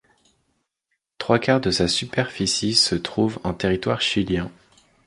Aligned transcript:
Trois-quart 1.19 1.61
de 1.61 1.69
sa 1.69 1.87
superficie 1.87 2.73
se 2.73 2.95
trouve 2.95 3.37
en 3.43 3.53
territoire 3.53 4.01
chilien. 4.01 4.49